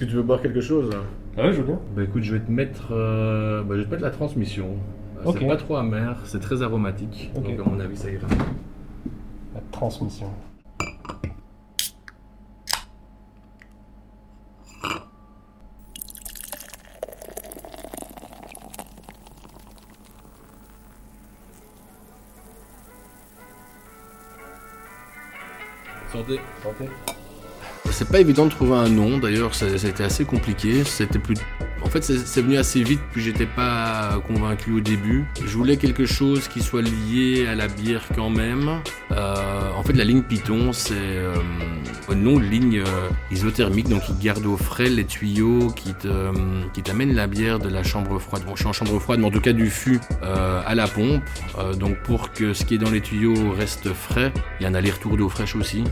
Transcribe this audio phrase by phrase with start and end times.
[0.00, 0.88] Est-ce que tu veux boire quelque chose
[1.36, 1.78] Ah ouais, je veux bien.
[1.94, 4.68] Bah écoute, je vais te mettre, euh, bah, je vais te mettre la transmission.
[5.18, 5.36] Euh, Ok.
[5.40, 7.30] C'est pas trop amer, c'est très aromatique.
[7.34, 7.42] Ok.
[7.54, 8.26] Donc à mon avis, ça ira.
[9.54, 10.30] La transmission.
[26.10, 26.40] Santé.
[26.62, 26.88] Santé.
[28.00, 30.84] C'est pas évident de trouver un nom, d'ailleurs, ça, a été assez compliqué.
[30.84, 31.36] C'était plus.
[31.82, 35.26] En fait, c'est venu assez vite, puis j'étais pas convaincu au début.
[35.44, 38.80] Je voulais quelque chose qui soit lié à la bière quand même.
[39.12, 41.34] Euh, en fait, la ligne Python, c'est euh,
[42.08, 46.32] de ligne euh, isothermique, donc qui garde au frais les tuyaux qui te, euh,
[46.72, 48.44] qui t'amènent la bière de la chambre froide.
[48.46, 51.22] Bon, je suis en chambre froide, mais en tout cas du fût à la pompe.
[51.78, 54.74] Donc pour que ce qui est dans les tuyaux reste frais, il y a un
[54.74, 55.84] aller-retour d'eau fraîche aussi.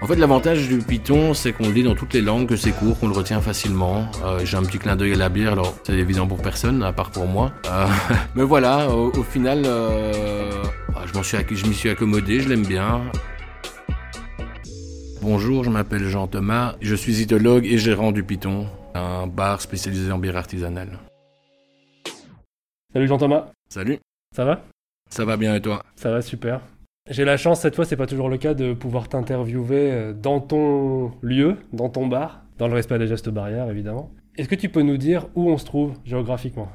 [0.00, 2.70] En fait, l'avantage du Python, c'est qu'on le lit dans toutes les langues, que c'est
[2.70, 4.08] court, qu'on le retient facilement.
[4.24, 6.92] Euh, J'ai un petit clin d'œil à la bière, alors c'est évident pour personne, à
[6.92, 7.52] part pour moi.
[7.66, 7.86] Euh,
[8.36, 10.62] mais voilà, au, au final, euh,
[10.94, 13.02] ah, je m'en suis je m'y suis accommodé, je l'aime bien.
[15.20, 20.12] Bonjour, je m'appelle Jean Thomas, je suis idologue et gérant du Python, un bar spécialisé
[20.12, 20.96] en bière artisanale.
[22.92, 23.50] Salut Jean-Thomas.
[23.68, 23.98] Salut,
[24.34, 24.62] Ça va?
[25.10, 25.82] Ça va bien et toi?
[25.96, 26.60] Ça va super.
[27.10, 30.40] J'ai la chance cette fois, c'est pas toujours le cas, de pouvoir t'interviewer euh, dans
[30.40, 34.10] ton lieu, dans ton bar, dans le respect des gestes barrières évidemment.
[34.36, 36.70] Est-ce que tu peux nous dire où on se trouve géographiquement?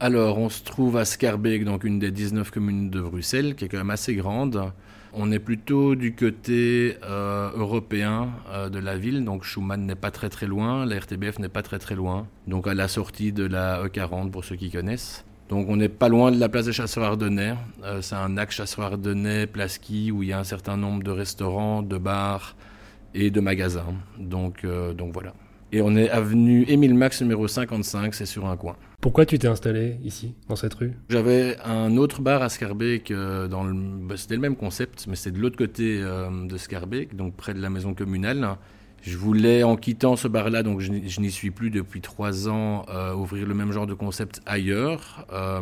[0.00, 3.68] Alors, on se trouve à Scarbeck, donc une des 19 communes de Bruxelles, qui est
[3.68, 4.72] quand même assez grande.
[5.12, 10.10] On est plutôt du côté euh, européen euh, de la ville, donc Schumann n'est pas
[10.10, 13.44] très très loin, la RTBF n'est pas très très loin, donc à la sortie de
[13.44, 15.24] la E40 pour ceux qui connaissent.
[15.52, 17.52] Donc on n'est pas loin de la place des chasseurs ardennais.
[17.84, 21.02] Euh, c'est un axe chasseurs ardennais, place qui, où il y a un certain nombre
[21.02, 22.56] de restaurants, de bars
[23.12, 23.94] et de magasins.
[24.18, 25.34] Donc, euh, donc voilà.
[25.70, 28.76] Et on est avenue Émile Max numéro 55, c'est sur un coin.
[29.02, 30.94] Pourquoi tu t'es installé ici, dans cette rue?
[31.10, 35.16] J'avais un autre bar à Scarbeck, euh, dans le, bah, c'était le même concept, mais
[35.16, 38.56] c'était de l'autre côté de Scarbeck, donc près de la maison communale.
[39.04, 43.12] Je voulais, en quittant ce bar-là, donc je, n'y- suis plus depuis trois ans, euh,
[43.14, 45.26] ouvrir le même genre de concept ailleurs.
[45.32, 45.60] Euh,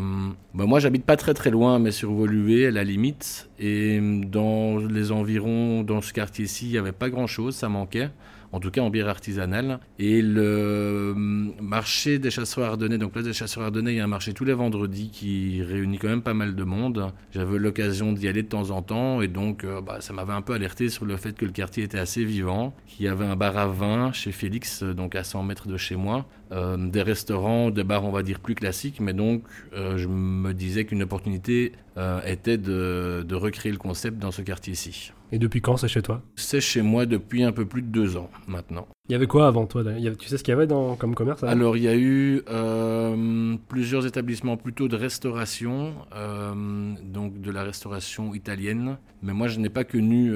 [0.52, 3.48] bah, moi, j'habite pas très très loin, mais sur Volué, à la limite.
[3.58, 8.10] Et dans les environs, dans ce quartier-ci, il n'y avait pas grand-chose, ça manquait.
[8.52, 9.78] En tout cas en bière artisanale.
[9.98, 14.04] Et le hum, marché des chasseurs ardennais, donc place des chasseurs ardennais, il y a
[14.04, 17.12] un marché tous les vendredis qui réunit quand même pas mal de monde.
[17.32, 20.42] J'avais l'occasion d'y aller de temps en temps et donc euh, bah, ça m'avait un
[20.42, 23.36] peu alerté sur le fait que le quartier était assez vivant, qu'il y avait un
[23.36, 27.02] bar à vin chez Félix, euh, donc à 100 mètres de chez moi, euh, des
[27.02, 31.72] restaurants, des bars on va dire plus classiques, mais donc je me disais qu'une opportunité
[31.96, 35.12] euh, était de, de recréer le concept dans ce quartier-ci.
[35.32, 36.22] Et depuis quand c'est chez toi?
[36.34, 38.86] C'est chez moi depuis un peu plus de deux ans maintenant.
[39.08, 39.98] Il y avait quoi avant toi d'ailleurs?
[40.00, 41.88] Il y avait- Tu sais ce qu'il y avait dans, comme commerce Alors, il y
[41.88, 48.98] a eu euh, plusieurs établissements plutôt de restauration, euh, donc de la restauration italienne.
[49.22, 50.32] Mais moi, je n'ai pas connu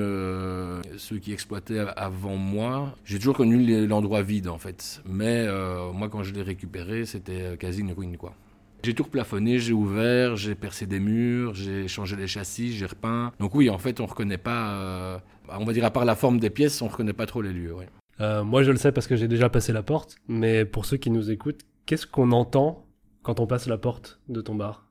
[0.96, 2.94] ceux qui exploitaient avant moi.
[3.04, 5.02] J'ai toujours connu l'endroit vide, en fait.
[5.08, 5.46] Mais
[5.92, 8.34] moi, quand je l'ai récupéré, c'était quasi une ruine, quoi.
[8.84, 13.32] J'ai tout replafonné, j'ai ouvert, j'ai percé des murs, j'ai changé les châssis, j'ai repeint.
[13.40, 15.18] Donc oui, en fait, on reconnaît pas, euh,
[15.48, 17.74] on va dire à part la forme des pièces, on reconnaît pas trop les lieux.
[17.74, 17.88] ouais.
[18.20, 20.98] Euh, Moi je le sais parce que j'ai déjà passé la porte, mais pour ceux
[20.98, 22.86] qui nous écoutent, qu'est-ce qu'on entend
[23.22, 24.86] quand on passe la porte de ton bar?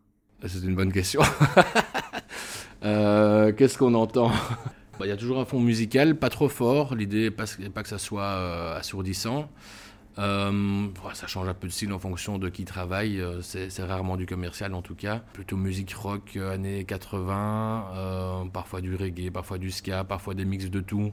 [0.46, 1.22] C'est une bonne question.
[2.86, 4.28] Euh, Qu'est-ce qu'on entend?
[5.00, 6.96] Bah, Il y a toujours un fond musical, pas trop fort.
[6.96, 9.50] L'idée n'est pas, que ça soit euh, assourdissant.
[10.20, 13.20] Euh, ça change un peu de style en fonction de qui travaille.
[13.20, 15.22] euh, C'est rarement du commercial en tout cas.
[15.34, 20.46] Plutôt musique rock euh, années 80, euh, parfois du reggae, parfois du ska, parfois des
[20.46, 21.12] mix de tout.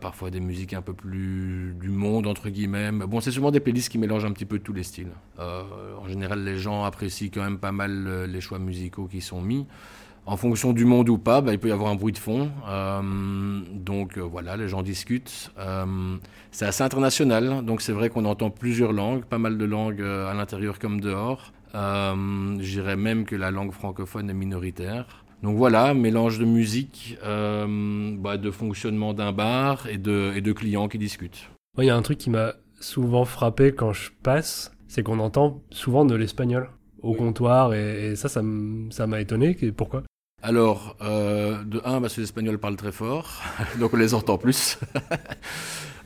[0.00, 2.92] parfois des musiques un peu plus du monde entre guillemets.
[2.92, 5.10] Bon, c'est souvent des playlists qui mélangent un petit peu tous les styles.
[5.38, 9.66] En général, les gens apprécient quand même pas mal les choix musicaux qui sont mis.
[10.26, 12.50] En fonction du monde ou pas, bah, il peut y avoir un bruit de fond.
[12.66, 15.52] Euh, donc euh, voilà, les gens discutent.
[15.58, 16.16] Euh,
[16.50, 20.30] c'est assez international, donc c'est vrai qu'on entend plusieurs langues, pas mal de langues euh,
[20.30, 21.52] à l'intérieur comme dehors.
[21.74, 22.14] Euh,
[22.58, 25.24] Je dirais même que la langue francophone est minoritaire.
[25.42, 30.52] Donc voilà, mélange de musique, euh, bah, de fonctionnement d'un bar et de, et de
[30.52, 31.50] clients qui discutent.
[31.76, 35.60] Il y a un truc qui m'a souvent frappé quand je passe, c'est qu'on entend
[35.70, 36.70] souvent de l'espagnol
[37.02, 37.18] au Oui.
[37.18, 38.40] comptoir, et, et ça, ça
[39.06, 39.54] m'a étonné.
[39.76, 40.02] Pourquoi?
[40.46, 43.40] Alors, euh, de un, parce que les Espagnols parlent très fort,
[43.80, 44.78] donc on les entend plus.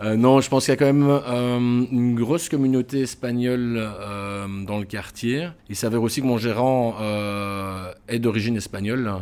[0.00, 3.84] Euh, non, je pense qu'il y a quand même euh, une grosse communauté espagnole
[4.64, 5.48] dans le quartier.
[5.68, 6.94] Il s'avère aussi que mon gérant
[8.06, 9.12] est d'origine espagnole,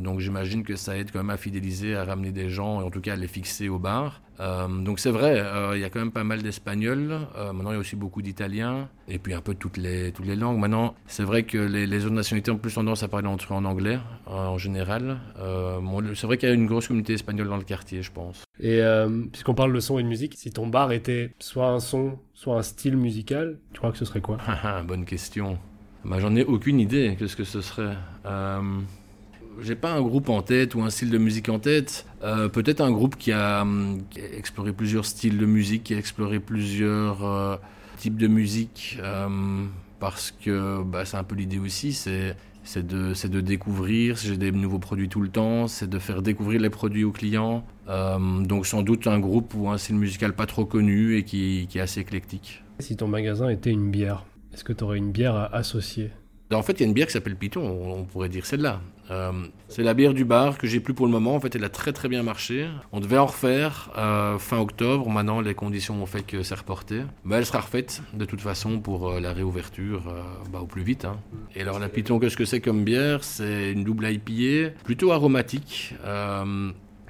[0.00, 2.90] donc j'imagine que ça aide quand même à fidéliser, à ramener des gens, et en
[2.90, 4.20] tout cas à les fixer au bar.
[4.40, 7.18] Euh, donc c'est vrai, euh, il y a quand même pas mal d'Espagnols.
[7.36, 8.88] Euh, maintenant, il y a aussi beaucoup d'Italiens.
[9.08, 10.58] Et puis un peu toutes les, toutes les langues.
[10.58, 13.64] Maintenant, c'est vrai que les, les, autres nationalités ont plus tendance à parler entre en
[13.64, 15.18] anglais, en général.
[16.14, 18.44] c'est vrai qu'il y a une grosse communauté espagnole dans le quartier, je pense.
[18.60, 18.80] Et
[19.30, 22.56] puisqu'on parle de son et de musique, si ton bar était soit un son, soit
[22.56, 24.38] un style musical, tu crois que ce serait quoi?
[24.88, 25.58] Bonne question.
[26.04, 27.16] Bah, J'en ai aucune idée.
[27.18, 27.96] Qu'est-ce que ce serait?
[29.60, 32.06] J'ai pas un groupe en tête ou un style de musique en tête.
[32.22, 35.94] Euh, peut-être un groupe qui a, hum, qui a, exploré plusieurs styles de musique, qui
[35.94, 37.56] a exploré plusieurs euh,
[37.96, 39.66] types de musique, euh,
[40.00, 42.36] parce que bah, c'est un peu l'idée aussi, c'est
[42.66, 46.60] c'est de, de, découvrir, j'ai des nouveaux produits tout le temps, c'est de faire découvrir
[46.60, 47.64] les produits aux clients.
[47.88, 51.68] Euh, donc sans doute un groupe ou un style musical pas trop connu et qui,
[51.70, 52.64] qui est assez éclectique.
[52.80, 56.10] Si ton magasin était une bière, est-ce que tu aurais une bière à associer?
[56.52, 58.80] En fait, il y a une bière qui s'appelle Python, on pourrait dire celle-là.
[59.10, 59.32] Euh,
[59.68, 61.34] c'est la bière du bar que j'ai plus pour le moment.
[61.34, 62.68] En fait, elle a très très bien marché.
[62.92, 65.08] On devait en refaire euh, fin octobre.
[65.08, 67.02] Maintenant, les conditions ont fait que c'est reporté.
[67.24, 70.02] Mais elle sera refaite de toute façon pour euh, la réouverture
[70.52, 71.04] bah, au plus vite.
[71.04, 71.18] Hein.
[71.54, 73.24] Et alors, la Python, qu'est-ce que c'est comme bière?
[73.24, 75.94] C'est une double IPA, plutôt aromatique.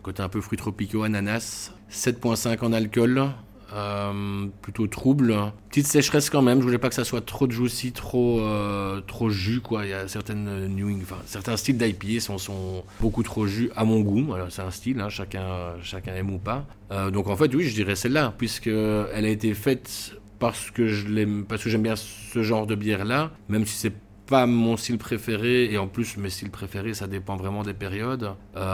[0.03, 1.73] Côté un peu fruits tropicaux, ananas.
[1.91, 3.29] 7,5 en alcool.
[3.73, 5.35] Euh, plutôt trouble.
[5.69, 6.61] Petite sécheresse quand même.
[6.61, 9.85] Je voulais pas que ça soit trop juicy, trop euh, trop jus quoi.
[9.85, 13.85] Il y a certaines New enfin, certains styles d'IPA sont, sont beaucoup trop jus à
[13.85, 14.35] mon goût.
[14.51, 16.65] C'est un style, hein, chacun chacun aime ou pas.
[16.93, 20.87] Euh, donc en fait oui, je dirais celle-là puisque elle a été faite parce que
[20.87, 23.95] je l'aime, parce que j'aime bien ce genre de bière là, même si c'est
[24.27, 28.33] pas mon style préféré et en plus mes styles préférés ça dépend vraiment des périodes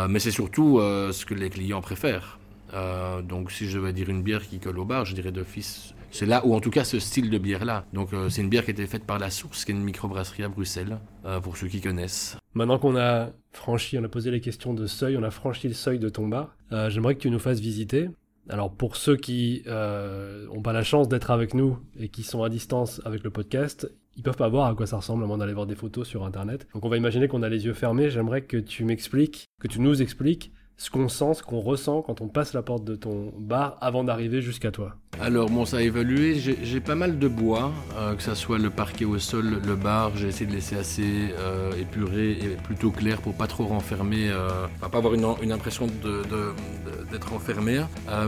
[0.08, 2.38] mais c'est surtout ce que les clients préfèrent
[2.74, 5.94] euh, donc si je devais dire une bière qui colle au bar, je dirais d'office.
[6.10, 7.86] C'est là, ou en tout cas ce style de bière-là.
[7.92, 9.82] Donc euh, c'est une bière qui a été faite par La Source, qui est une
[9.82, 12.36] microbrasserie à Bruxelles, euh, pour ceux qui connaissent.
[12.54, 15.74] Maintenant qu'on a franchi, on a posé les questions de seuil, on a franchi le
[15.74, 16.54] seuil de ton bar,
[16.88, 18.10] j'aimerais que tu nous fasses visiter.
[18.48, 22.50] Alors pour ceux qui n'ont pas la chance d'être avec nous et qui sont à
[22.50, 25.54] distance avec le podcast, ils peuvent pas voir à quoi ça ressemble à moins d'aller
[25.54, 26.66] voir des photos sur internet.
[26.74, 28.10] Donc on va imaginer qu'on a les yeux fermés.
[28.10, 32.20] J'aimerais que tu m'expliques, que tu nous expliques ce qu'on sent, ce qu'on ressent quand
[32.20, 35.82] on passe la porte de ton bar avant d'arriver jusqu'à toi Alors bon, ça a
[35.82, 36.36] évolué.
[36.38, 40.16] J'ai pas mal de bois, euh, que ça soit le parquet au sol, le bar.
[40.16, 44.66] J'ai essayé de laisser assez euh, épuré et plutôt clair pour pas trop renfermer, euh,
[44.80, 47.80] pas avoir une, impression d'être de, enfermé.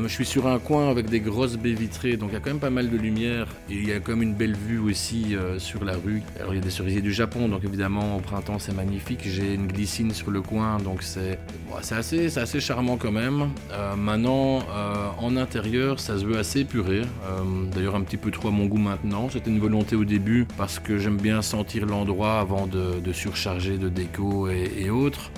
[0.03, 2.51] Je suis sur un coin avec des grosses baies vitrées, donc il y a quand
[2.51, 5.35] même pas mal de lumière et il y a quand même une belle vue aussi
[5.59, 6.23] sur la rue.
[6.39, 9.21] Alors il y a des cerisiers du Japon, donc évidemment au printemps c'est magnifique.
[9.25, 11.39] J'ai une glycine sur le coin, donc c'est
[11.69, 13.51] bon, assez, assez charmant quand même.
[13.73, 17.01] Euh, maintenant, euh, en intérieur, ça se veut assez épuré.
[17.01, 19.29] Euh, D'ailleurs, un petit peu trop à mon goût maintenant.
[19.31, 23.89] C'était une volonté au début parce que j'aime bien sentir l'endroit avant de, surcharger de
[23.89, 25.31] déco et, et autres.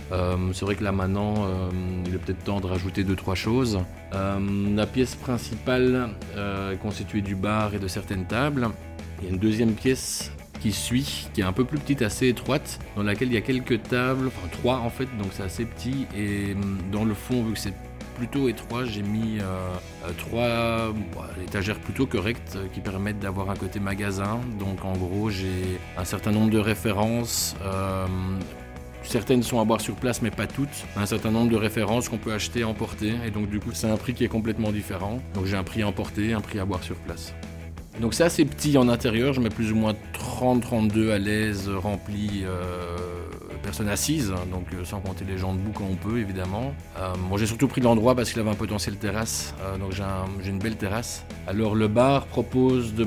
[0.52, 1.46] C'est vrai que là maintenant,
[2.06, 3.78] il est peut-être temps de rajouter deux trois choses.
[4.12, 8.68] la pièce principale est constituée du bar et de certaines tables.
[9.20, 12.28] Il y a une deuxième pièce qui suit, qui est un peu plus petite, assez
[12.28, 15.64] étroite, dans laquelle il y a quelques tables, enfin trois en fait, donc c'est assez
[15.64, 16.06] petit.
[16.16, 17.74] Et hum, dans le fond, vu que c'est
[18.16, 19.76] plutôt étroit, j'ai mis euh,
[20.16, 24.40] trois bon, étagères plutôt correctes euh, qui permettent d'avoir un côté magasin.
[24.58, 27.54] Donc en gros, j'ai un certain nombre de références.
[27.62, 28.06] Euh,
[29.08, 30.84] Certaines sont à boire sur place, mais pas toutes.
[30.96, 33.14] Un certain nombre de références qu'on peut acheter, emporter.
[33.24, 35.20] Et donc, du coup, c'est un prix qui est complètement différent.
[35.34, 37.32] Donc, j'ai un prix emporté, un prix à boire sur place.
[38.00, 42.42] Donc c'est assez petit en intérieur, je mets plus ou moins 30-32 à l'aise, remplis,
[42.44, 42.96] euh,
[43.62, 46.74] personnes assises, donc euh, sans compter les gens debout quand on peut évidemment.
[46.98, 50.02] Euh, moi j'ai surtout pris l'endroit parce qu'il avait un potentiel terrasse, euh, donc j'ai
[50.02, 51.24] un, une belle terrasse.
[51.46, 53.04] Alors le bar propose de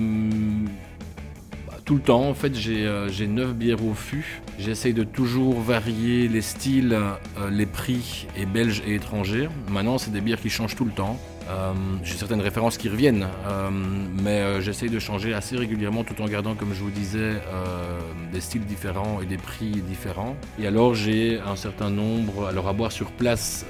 [1.67, 2.27] bah, tout le temps.
[2.27, 4.41] En fait, j'ai euh, 9 bières au fût.
[4.57, 9.49] J'essaye de toujours varier les styles, euh, les prix, et belges et étrangers.
[9.69, 11.17] Maintenant, c'est des bières qui changent tout le temps.
[11.49, 13.69] Euh, j'ai certaines références qui reviennent, euh,
[14.21, 17.41] mais euh, j'essaye de changer assez régulièrement tout en gardant, comme je vous disais,
[18.31, 20.35] des styles différents et des prix différents.
[20.59, 23.65] Et alors j'ai un certain nombre, alors à boire sur place,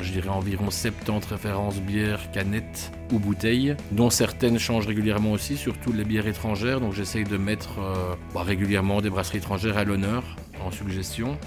[0.00, 5.92] je dirais environ 70 références bières, canettes ou bouteilles, dont certaines changent régulièrement aussi, surtout
[5.92, 6.80] les bières étrangères.
[6.80, 7.78] Donc j'essaye de mettre
[8.34, 10.24] bah, régulièrement des brasseries étrangères à l'honneur
[10.64, 11.38] en suggestion.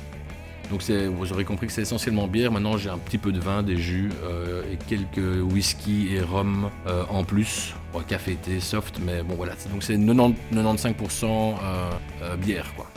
[0.69, 2.51] Donc vous aurez compris que c'est essentiellement bière.
[2.51, 6.69] Maintenant, j'ai un petit peu de vin, des jus euh, et quelques whisky et rhum
[6.87, 7.73] euh, en plus.
[7.93, 9.53] Bon, café, thé, soft, mais bon voilà.
[9.71, 12.87] Donc c'est 95% euh, bière quoi.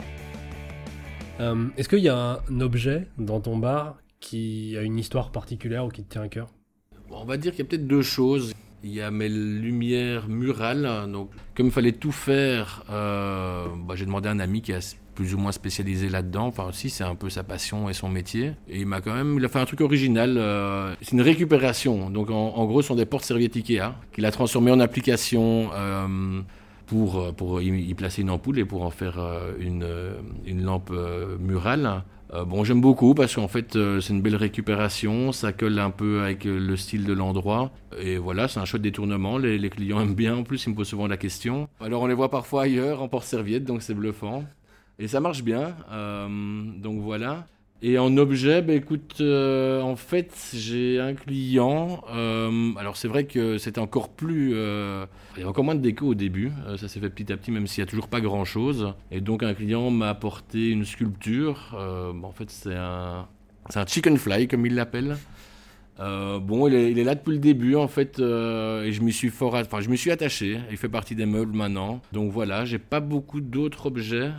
[1.77, 5.89] Est-ce qu'il y a un objet dans ton bar qui a une histoire particulière ou
[5.89, 6.49] qui te tient à cœur?
[7.09, 8.53] Bon, On va dire qu'il y a peut-être deux choses.
[8.83, 11.09] Il y a mes lumières murales.
[11.11, 14.97] Donc, comme il fallait tout faire, euh, bah, j'ai demandé à un ami qui est
[15.19, 16.47] plus ou moins spécialisé là-dedans.
[16.47, 18.53] Enfin, aussi, c'est un peu sa passion et son métier.
[18.69, 20.37] Et il m'a quand même, il a fait un truc original.
[20.37, 22.09] Euh, c'est une récupération.
[22.09, 25.71] Donc, en, gros, ce sont des portes serviettes Ikea qu'il a transformées en application.
[25.73, 26.39] Euh,
[26.85, 29.19] pour, pour y placer une ampoule et pour en faire
[29.59, 29.85] une,
[30.47, 30.91] une lampe
[31.39, 32.01] murale.
[32.33, 35.89] Euh, bon, j'aime beaucoup parce qu'en fait, euh, c'est une belle récupération, ça colle un
[35.89, 37.71] peu avec euh, le style de l'endroit.
[37.99, 39.37] Et voilà, c'est un chouette détournement.
[39.37, 40.37] Les, les, clients aiment bien.
[40.37, 41.67] En plus, ils me posent souvent la question.
[41.79, 44.43] Alors, on les voit parfois ailleurs en porte-serviette, donc c'est bluffant.
[44.99, 45.75] Et ça marche bien.
[46.81, 47.47] donc voilà.
[47.81, 52.03] Et en objet, bah, écoute, euh, en fait, j'ai un client.
[52.13, 55.05] Euh, alors c'est vrai que c'était encore plus, euh,
[55.37, 56.51] il y a encore moins de déco au début.
[56.77, 58.93] ça s'est fait petit à petit, même s'il y a toujours pas grand chose.
[59.11, 61.73] Et donc un client m'a apporté une sculpture.
[61.77, 63.27] en fait, c'est un,
[63.69, 65.17] c'est un chicken fly comme il l'appelle.
[65.99, 69.81] Bon, il est, là depuis le début en fait, et je m'y suis fort, enfin
[69.81, 70.59] je me suis attaché.
[70.71, 72.01] Il fait partie des meubles maintenant.
[72.13, 74.31] Donc voilà, j'ai pas beaucoup d'autres objets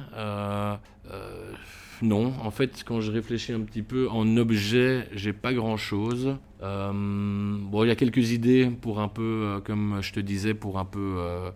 [2.02, 2.32] non.
[2.42, 6.36] En fait, quand je réfléchis un petit peu en objet, j'ai pas grand chose.
[6.62, 10.54] Euh, bon, il y a quelques idées pour un peu, euh, comme je te disais,
[10.54, 11.50] pour un peu euh,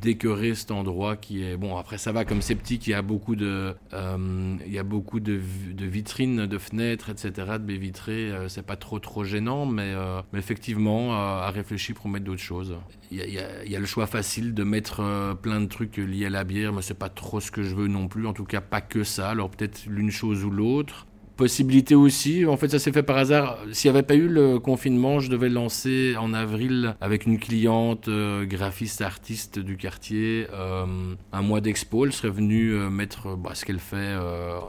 [0.00, 1.76] décorer cet endroit qui est bon.
[1.76, 5.20] Après, ça va comme c'est petit, qu'il y a beaucoup de, il y a beaucoup
[5.20, 8.32] de, vitrines, de fenêtres, etc., de baies vitrées.
[8.48, 9.94] c'est pas trop trop gênant, mais,
[10.34, 12.76] effectivement, à réfléchir pour mettre d'autres choses.
[13.10, 16.44] Il y, y, a le choix facile de mettre plein de trucs liés à la
[16.44, 18.26] bière, mais c'est pas trop ce que je veux non plus.
[18.26, 19.30] En tout cas, pas que ça.
[19.30, 21.07] Alors peut-être l'une chose ou l'autre
[21.38, 22.44] possibilité aussi.
[22.44, 23.58] En fait, ça s'est fait par hasard.
[23.72, 28.08] S'il n'y avait pas eu le confinement, je devais lancer en avril avec une cliente
[28.08, 30.84] euh, graphiste artiste du quartier euh,
[31.32, 32.04] un mois d'expo.
[32.04, 34.16] Elle serait venue euh, mettre bah, ce qu'elle fait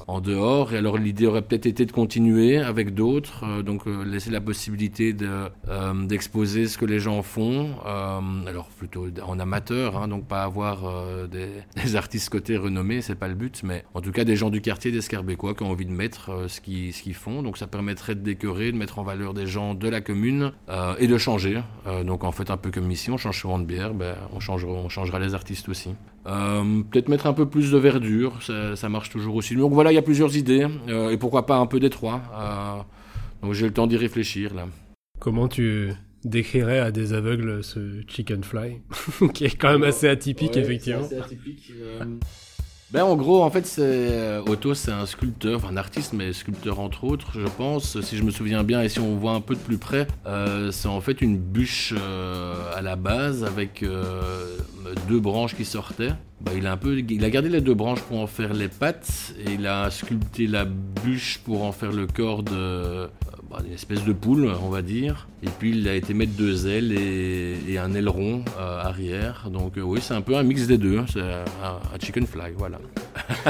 [0.07, 0.73] en dehors.
[0.73, 6.67] Et alors l'idée aurait peut-être été de continuer avec d'autres, donc laisser la possibilité d'exposer
[6.67, 7.71] ce que les gens font.
[8.45, 11.47] alors plutôt en amateur, hein, donc pas avoir des,
[11.83, 14.61] des, artistes côté renommés, c'est pas le but, mais en tout cas des gens du
[14.61, 17.41] quartier d'Escarbécois qui ont envie de mettre ce qu'ils font.
[17.41, 20.95] Donc ça permettrait de décorer, de mettre en valeur des gens de la commune euh,
[20.99, 21.61] et de changer.
[21.87, 24.39] Euh, donc en fait, un peu comme ici, on change souvent de bière, ben, on,
[24.39, 25.89] changera, on changera les artistes aussi.
[26.27, 29.55] Euh, peut-être mettre un peu plus de verdure, ça, marche toujours aussi.
[29.55, 30.67] Donc voilà, il y a plusieurs idées.
[30.87, 32.21] et pourquoi pas un peu d'étroit.
[33.41, 34.67] donc j'ai le temps d'y réfléchir là.
[35.19, 35.91] Comment tu
[36.23, 38.81] décrirais à des aveugles ce chicken fly,
[39.33, 41.03] qui est quand même assez atypique effectivement.
[41.03, 41.71] Assez atypique.
[42.91, 47.03] Ben en gros, en fait, euh, Otto, c'est un sculpteur, un artiste, mais sculpteur entre
[47.03, 48.01] autres, je pense.
[48.01, 50.71] Si je me souviens bien, et si on voit un peu de plus près, euh,
[50.71, 53.85] c'est en fait une bûche euh, à la base avec
[55.07, 56.13] deux branches qui sortaient.
[56.41, 59.53] Ben, il a il a gardé les deux branches pour en faire les pattes et
[59.53, 63.07] il a sculpté la bûche pour en faire le corps de,
[63.49, 65.27] bah, une espèce de poule, on va dire.
[65.41, 69.49] Et puis il a été mettre deux ailes et, un aileron euh, arrière.
[69.51, 70.99] Donc euh, oui, c'est un peu un mix des deux.
[70.99, 71.05] Hein.
[71.11, 72.79] C'est un, chicken fly, voilà.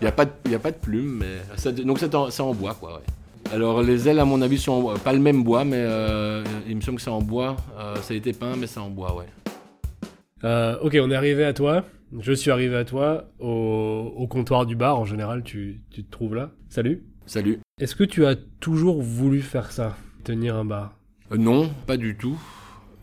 [0.00, 3.00] il n'y a, pas de, a pas de plume, mais donc c'est en, bois, quoi.
[3.50, 6.80] Alors les ailes, à mon avis, sont pas le même bois, mais euh, il me
[6.82, 7.56] semble que c'est en bois.
[8.02, 10.76] ça a été peint, mais c'est en bois, ouais.
[10.82, 11.84] ok, on est arrivé à toi.
[12.20, 14.98] Je suis arrivé à toi au, comptoir du bar.
[14.98, 16.50] En général, tu, tu te trouves là.
[16.68, 17.02] Salut.
[17.24, 17.60] Salut.
[17.80, 20.96] Est-ce que tu as toujours voulu faire ça, tenir un bar?
[21.30, 22.36] Euh, Non, pas du tout.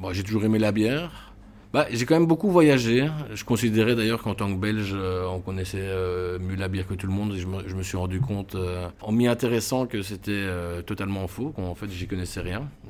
[0.01, 1.33] Bon, j'ai toujours aimé la bière.
[1.71, 3.07] Bah, j'ai quand même beaucoup voyagé.
[3.33, 6.93] Je considérais d'ailleurs qu'en tant que Belge, euh, on connaissait euh, mieux la bière que
[6.93, 7.35] tout le monde.
[7.37, 8.57] je, me, suis rendu compte,
[8.99, 10.45] en m'y intéressant, que c'était
[10.85, 12.67] totalement faux, qu'en fait, j'y connaissais rien.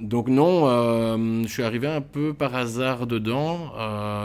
[0.00, 0.66] donc non,
[1.42, 3.72] je suis arrivé un peu par hasard dedans.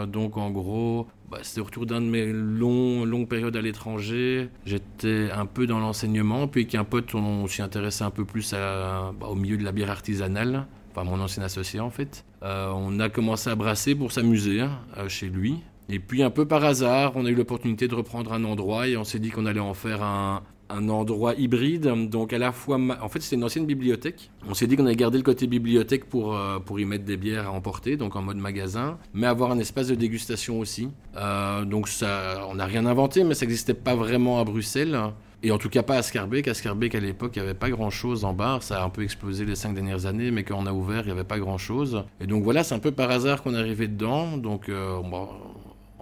[0.06, 4.48] donc en gros, bah, c'était autour d'un de mes longues périodes à l'étranger.
[4.64, 9.12] J'étais un peu dans l'enseignement, puis qu'un pote, on, s'y intéressait un peu plus bah,
[9.28, 12.24] au milieu de la bière artisanale, enfin mon ancien associé en fait.
[12.42, 15.56] Euh, on a commencé à brasser pour s'amuser hein, euh, chez lui.
[15.88, 18.96] Et puis un peu par hasard, on a eu l'opportunité de reprendre un endroit et
[18.96, 22.78] on s'est dit qu'on allait en faire un, un endroit hybride, donc à la fois,
[23.00, 24.30] en fait c'est une ancienne bibliothèque.
[24.48, 27.16] On s'est dit qu'on allait garder le côté bibliothèque pour, euh, pour y mettre des
[27.16, 30.88] bières à emporter, donc en mode magasin, mais avoir un espace de dégustation aussi.
[31.16, 34.98] Euh, donc ça, on n'a rien inventé, mais ça n'existait pas vraiment à Bruxelles.
[35.42, 36.48] Et en tout cas pas à Scarbeck.
[36.48, 38.62] À Scarbeck, à l'époque, il n'y avait pas grand-chose en bar.
[38.62, 41.06] Ça a un peu explosé les cinq dernières années, mais quand on a ouvert, il
[41.06, 42.04] n'y avait pas grand-chose.
[42.20, 44.38] Et donc voilà, c'est un peu par hasard qu'on est arrivé dedans.
[44.38, 44.98] Donc euh,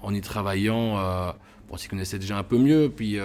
[0.01, 0.97] en y travaillant,
[1.69, 2.91] on s'y connaissait déjà un peu mieux.
[2.95, 3.19] Puis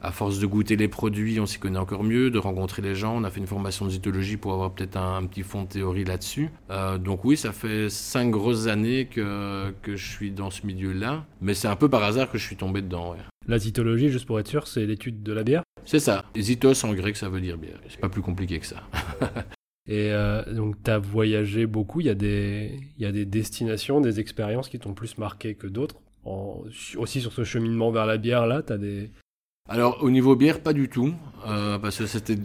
[0.00, 3.16] à force de goûter les produits, on s'y connaît encore mieux, de rencontrer les gens.
[3.16, 6.04] On a fait une formation de zytologie pour avoir peut-être un, petit fond de théorie
[6.04, 6.50] là-dessus.
[6.70, 11.24] Euh, donc oui, ça fait cinq grosses années que, que je suis dans ce milieu-là,
[11.40, 13.16] mais c'est un peu par hasard que je suis tombé dedans.
[13.48, 15.62] La zytologie, juste pour être sûr, c'est l'étude de la bière?
[15.84, 16.24] C'est ça.
[16.36, 17.80] Zytos en grec, ça veut dire bière.
[17.88, 18.82] C'est pas plus compliqué que ça.
[19.88, 22.00] Et euh, donc, tu as voyagé beaucoup.
[22.00, 25.54] Il y, a des, il y a des destinations, des expériences qui t'ont plus marqué
[25.54, 25.96] que d'autres?
[26.96, 29.10] aussi sur ce cheminement vers la bière, là, tu as des.
[29.68, 31.12] Alors, au niveau bière, pas du tout.
[31.46, 32.36] Euh, parce que c'était,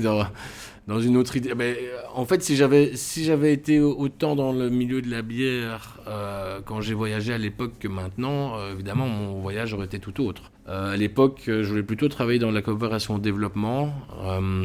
[0.86, 1.54] dans, une autre idée.
[1.54, 5.22] Mais, euh, en fait, si j'avais, si j'avais été autant dans le milieu de la
[5.22, 9.98] bière euh, quand j'ai voyagé à l'époque que maintenant, euh, évidemment, mon voyage aurait été
[9.98, 10.50] tout autre.
[10.68, 13.92] Euh, à l'époque, je voulais plutôt travailler dans la coopération au développement.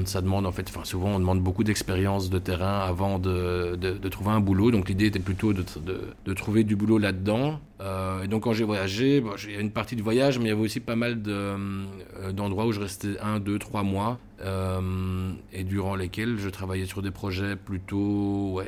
[0.05, 3.75] Ça demande en fait, souvent on demande beaucoup d'expérience de terrain avant de,
[4.09, 4.71] trouver un boulot.
[4.71, 7.59] Donc l'idée était plutôt de, trouver du boulot là-dedans.
[8.23, 10.51] Et donc quand j'ai voyagé, il y a une partie de voyage, mais il y
[10.51, 11.21] avait aussi pas mal
[12.31, 14.19] d'endroits où je restais un, deux, trois mois.
[15.51, 18.61] et durant lesquels je travaillais sur des projets plutôt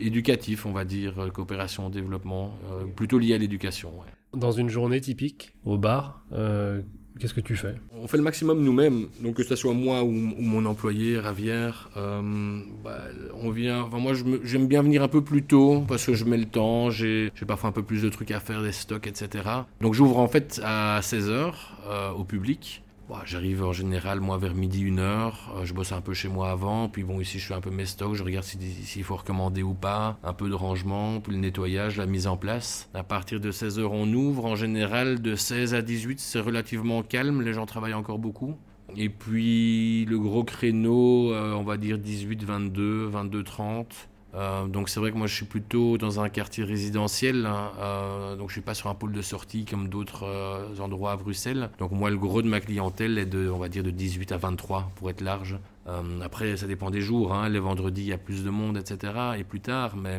[0.00, 2.54] éducatifs, on va dire, coopération au développement,
[2.96, 3.90] plutôt liés à l'éducation.
[3.90, 4.38] Ouais.
[4.38, 6.80] Dans une journée typique, au bar, euh,
[7.18, 7.74] qu'est-ce que tu fais?
[8.00, 11.90] On fait le maximum nous-mêmes, donc que ce soit moi ou, mon employé, Ravière.
[11.98, 12.98] Euh, bah,
[13.34, 16.38] on vient, enfin moi j'aime bien venir un peu plus tôt parce que je mets
[16.38, 19.44] le temps, j'ai parfois un peu plus de trucs à faire, des stocks, etc.
[19.82, 21.52] Donc j'ouvre en fait à 16h
[21.88, 22.82] euh, au public.
[23.12, 25.54] Bah, j'arrive en général, moi, vers midi, une heure.
[25.54, 26.88] Euh, je bosse un peu chez moi avant.
[26.88, 28.14] Puis bon, ici, je suis un peu mes stocks.
[28.14, 30.18] Je regarde s'il faut recommander ou pas.
[30.24, 32.88] Un peu de rangement, puis le nettoyage, la mise en place.
[32.94, 34.46] À partir de 16 heures, on ouvre.
[34.46, 37.42] En général, de 16 à 18, c'est relativement calme.
[37.42, 38.56] Les gens travaillent encore beaucoup.
[38.96, 44.08] Et puis, le gros créneau, euh, on va dire 18, 22, 22, 30.
[44.34, 48.36] Euh, donc c'est vrai que moi je suis plutôt dans un quartier résidentiel, hein, euh,
[48.36, 51.70] donc je suis pas sur un pôle de sortie comme d'autres euh, endroits à Bruxelles.
[51.78, 54.38] Donc moi le gros de ma clientèle est de, on va dire de 18 à
[54.38, 55.58] 23 pour être large.
[56.22, 57.48] après ça dépend des jours, hein.
[57.48, 59.12] les vendredis il y a plus de monde, etc.
[59.38, 60.18] Et plus tard, mais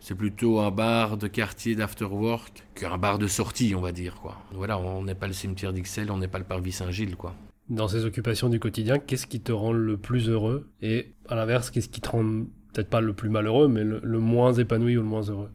[0.00, 4.36] c'est plutôt un bar de quartier d'afterwork qu'un bar de sortie, on va dire quoi.
[4.52, 7.34] Voilà, on n'est pas le cimetière d'Ixelles, on n'est pas le parvis Saint-Gilles quoi.
[7.70, 10.68] Dans ces occupations du quotidien, qu'est-ce qui te rend le plus heureux?
[10.82, 14.52] Et à l'inverse, qu'est-ce qui te rend peut-être pas le plus malheureux, mais le, moins
[14.52, 15.50] épanoui ou le moins heureux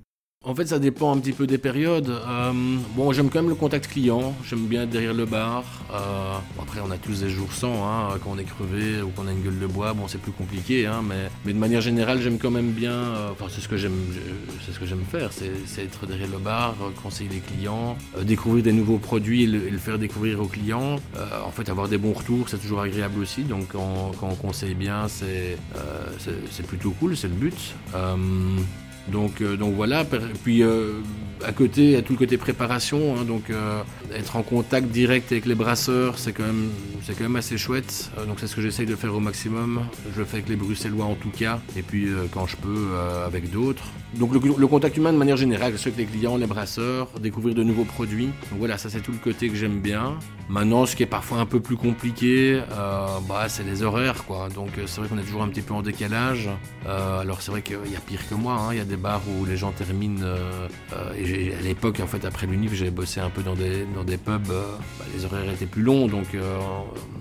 [0.45, 2.09] en fait, ça dépend un petit peu des périodes.
[2.09, 2.53] Euh,
[2.95, 4.33] bon, j'aime quand même le contact client.
[4.45, 5.65] J'aime bien être derrière le bar.
[5.91, 7.85] Euh, bon, après, on a tous des jours sans.
[7.85, 10.31] Hein, quand on est crevé ou qu'on a une gueule de bois, bon, c'est plus
[10.31, 10.85] compliqué.
[10.85, 12.93] Hein, mais, mais, de manière générale, j'aime quand même bien.
[12.93, 13.99] Euh, enfin, c'est ce que j'aime,
[14.65, 15.31] c'est ce que j'aime faire.
[15.33, 19.77] C'est être derrière le bar, conseiller les clients, euh, découvrir des nouveaux produits et le,
[19.77, 20.95] faire découvrir aux clients.
[21.17, 23.43] Euh, en fait, avoir des bons retours, c'est toujours agréable aussi.
[23.43, 25.57] Donc, quand, quand on conseille bien, c'est
[26.65, 27.17] plutôt cool.
[27.17, 27.75] C'est le but.
[29.11, 30.05] Donc, euh, donc voilà.
[30.43, 30.93] Puis euh,
[31.45, 33.15] à côté, a tout le côté préparation.
[33.17, 33.81] Hein, donc euh,
[34.13, 36.69] être en contact direct avec les brasseurs, c'est quand même,
[37.07, 38.11] quand même assez chouette.
[38.27, 39.81] donc c'est ce que j'essaye de faire au maximum.
[40.13, 41.59] Je le fais avec les Bruxellois en tout cas.
[41.77, 42.89] Et puis quand je peux,
[43.25, 43.85] avec d'autres.
[44.15, 47.63] Donc le, contact humain de manière générale, ce avec les clients, les brasseurs, découvrir de
[47.63, 48.29] nouveaux produits.
[48.49, 50.17] Donc voilà, ça c'est tout le côté que j'aime bien.
[50.49, 52.61] Maintenant, ce qui est parfois un peu plus compliqué,
[53.27, 54.25] bah, c'est les horaires.
[54.25, 54.49] quoi.
[54.49, 56.49] Donc c'est vrai qu'on est toujours un petit peu en décalage.
[56.85, 58.53] alors c'est vrai qu'il y a pire que moi.
[58.53, 58.69] Hein.
[58.73, 60.21] Il y a des bars où les gens terminent.
[60.21, 61.25] Euh, euh, et
[61.57, 64.51] à l'époque, en fait, après l'UNIF, j'ai bossé un peu dans des, pubs.
[64.51, 64.63] Euh,
[64.97, 66.27] bah, les horaires étaient plus longs, donc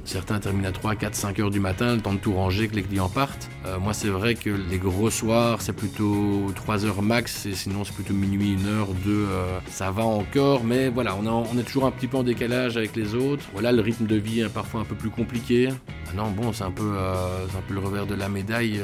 [0.09, 2.77] certains terminent à 3, 4, 5 heures du matin, le temps de tout ranger, que
[2.77, 3.49] les clients partent.
[3.81, 7.95] moi, c'est vrai que les gros soirs, c'est plutôt 3 heures max, et sinon, c'est
[7.95, 9.27] plutôt minuit, 1 heure, 2,
[9.71, 10.65] ça va encore.
[10.65, 13.45] Mais voilà, on, est toujours un petit peu en décalage avec les autres.
[13.53, 15.69] Voilà, le rythme de vie est parfois un peu plus compliqué.
[16.17, 18.81] non, bon, c'est un, peu, un peu le revers de la médaille.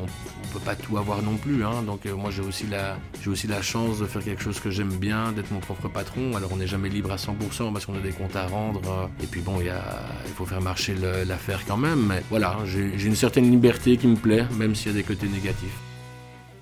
[0.00, 0.06] on,
[0.52, 1.64] on peut pas tout avoir non plus.
[1.64, 1.82] Hein.
[1.84, 5.32] Donc moi j'ai aussi, la, aussi la chance de faire quelque chose que j'aime bien,
[5.32, 6.36] d'être mon propre patron.
[6.36, 9.10] Alors on n'est jamais libre à 100% parce qu'on a des comptes à rendre.
[9.22, 10.94] Et puis bon, il faut faire marcher
[11.26, 12.06] l'affaire quand même.
[12.08, 15.28] Mais voilà, j'ai, une certaine liberté qui me plaît, même s'il y a des côtés
[15.28, 15.91] négatifs.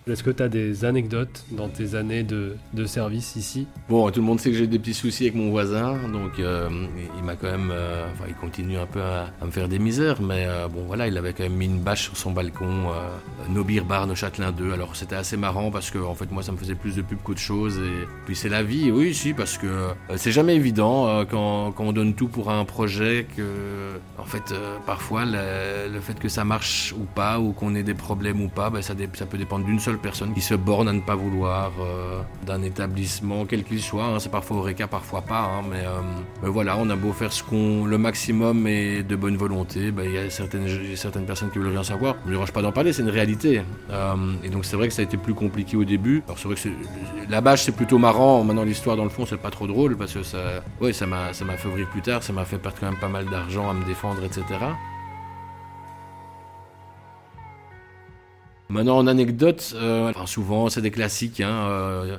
[0.06, 3.66] Est-ce que tu as des anecdotes dans tes années de, de, service ici?
[3.88, 6.70] Bon, tout le monde sait que j'ai des petits soucis avec mon voisin, donc euh,
[7.18, 10.22] il m'a quand même, euh, enfin, il continue un peu à, me faire des misères,
[10.22, 12.86] mais euh, bon, voilà, il avait quand même mis une bâche sur son balcon,
[13.50, 14.72] nos beer bar, nos Châtelain 2.
[14.72, 17.18] Alors c'était assez marrant parce que, en fait, moi, ça me faisait plus de pub
[17.22, 21.74] qu'autre chose, et puis c'est la vie, oui, si, parce que c'est jamais évident quand,
[21.78, 23.42] on donne tout pour un projet que,
[24.18, 24.54] en fait,
[24.86, 28.70] parfois, le, fait que ça marche ou pas, ou qu'on ait des problèmes ou pas,
[28.70, 31.72] ben, ça, ça peut dépendre d'une seule personne qui se borne à ne pas vouloir
[31.81, 34.05] euh, d'un établissement, quel qu'il soit.
[34.05, 34.18] Hein.
[34.18, 35.40] c'est parfois Eureka, parfois pas.
[35.40, 36.00] Hein, mais, euh,
[36.42, 39.90] mais, voilà, on a beau faire ce qu'on, le maximum et de bonne volonté.
[39.90, 42.16] Ben, il y a certaines, certaines personnes qui veulent rien savoir.
[42.24, 43.62] Je ne dérange pas d'en parler, c'est une réalité.
[43.90, 46.22] Euh, et donc c'est vrai que ça a été plus compliqué au début.
[46.26, 46.68] Alors c'est vrai que
[47.31, 48.44] la bâche c'est plutôt marrant.
[48.44, 51.33] Maintenant l'histoire dans le fond c'est pas trop drôle parce que ça, ouais, ça m'a,
[51.33, 52.22] ça m'a fait ouvrir plus tard.
[52.22, 54.44] Ça m'a fait perdre quand même pas mal d'argent à me défendre, etc.
[58.70, 61.40] Maintenant, en anecdote, euh, souvent c'est des classiques.
[61.40, 62.16] Hein, euh,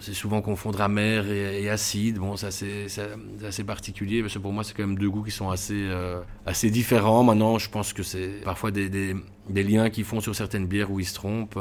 [0.00, 2.18] c'est souvent confondre amer et, acide.
[2.18, 2.86] Bon, ça c'est
[3.46, 5.88] assez particulier parce que pour moi c'est quand même deux goûts qui sont assez
[6.46, 7.24] assez différents.
[7.24, 9.14] Maintenant, je pense que c'est parfois des,
[9.54, 11.58] liens qui font sur certaines bières où ils se trompent.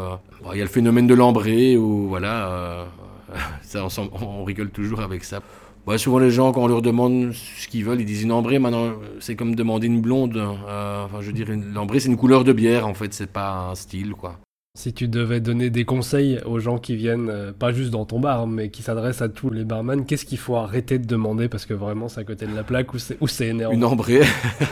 [0.51, 2.87] Il y a le phénomène de l'ambré où voilà,
[3.61, 3.87] ça
[4.21, 5.41] on rigole toujours avec ça.
[5.85, 8.57] Ouais, souvent les gens, quand on leur demande ce qu'ils veulent, ils disent une ambrée.
[8.57, 10.37] Maintenant, c'est comme demander une blonde.
[10.37, 13.69] Euh, enfin, je veux dire, l'ambrée, c'est une couleur de bière, en fait, c'est pas
[13.69, 14.39] un style, quoi.
[14.75, 18.19] Si tu devais donner des conseils aux gens qui viennent, euh, pas juste dans ton
[18.19, 21.47] bar, mais qui s'adressent à tous les barman, qu'est-ce qu'il faut arrêter de demander?
[21.49, 24.21] Parce que vraiment c'est à côté de la plaque ou c'est énervant Une ambrée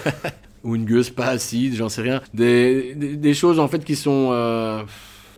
[0.63, 2.21] ou une gueuse pas acide, j'en sais rien.
[2.34, 4.30] Des, des, choses en fait qui sont.
[4.32, 4.82] Euh,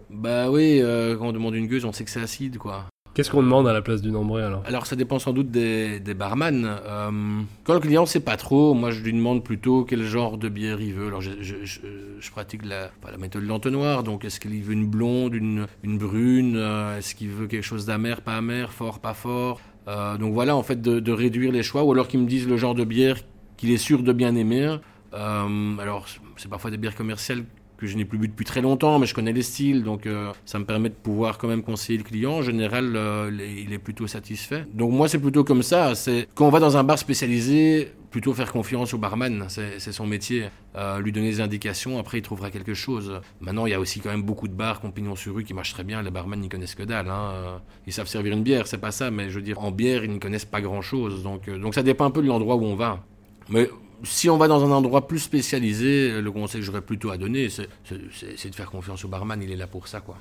[0.09, 0.81] bah oui,
[1.19, 2.85] quand on demande une gueuse, on sait que c'est acide quoi.
[3.13, 4.63] Qu'est-ce qu'on demande à la place d'une ambrée alors?
[4.65, 6.65] Alors ça dépend sans doute des, des barman.
[6.65, 7.11] Euh,
[7.63, 10.81] quand le client sait pas trop, moi je lui demande plutôt quel genre de bière
[10.81, 11.07] il veut.
[11.07, 15.99] Alors je, pratique la, méthode de l'entonnoir, donc est-ce qu'il veut une blonde, une, une
[15.99, 19.61] brune, euh, est-ce qu'il veut quelque chose d'amer, pas amer, fort, pas fort?
[19.87, 22.47] Euh, donc voilà en fait de, de, réduire les choix, ou alors qu'ils me disent
[22.47, 23.17] le genre de bière
[23.57, 24.77] qu'il est sûr de bien aimer.
[25.11, 27.43] Alors c'est parfois des bières commerciales
[27.83, 30.31] que je n'ai plus bu depuis très longtemps, mais je connais les styles, donc euh,
[30.45, 32.35] ça me permet de pouvoir quand même conseiller le client.
[32.35, 34.65] En général, euh, il est plutôt satisfait.
[34.73, 35.93] Donc moi, c'est plutôt comme ça.
[35.93, 40.07] C'est quand on va dans un bar spécialisé, plutôt faire confiance au barman, c'est son
[40.07, 40.45] métier.
[40.75, 43.19] Euh, lui donner des indications, après il trouvera quelque chose.
[43.41, 45.73] Maintenant, il y a aussi quand même beaucoup de bars compagnons sur rue qui marchent
[45.73, 46.01] très bien.
[46.01, 47.09] Les barman n'y connaissent que dalle.
[47.09, 47.59] Hein.
[47.85, 50.13] Ils savent servir une bière, c'est pas ça, mais je veux dire, en bière, ils
[50.13, 51.21] ne connaissent pas grand chose.
[51.21, 53.03] Donc, donc ça dépend un peu de l'endroit où on va.
[53.49, 53.67] Mais
[54.03, 57.49] si on va dans un endroit plus spécialisé, le conseil que j'aurais plutôt à donner,
[57.49, 60.17] c'est de faire confiance au barman, il est là pour ça, quoi.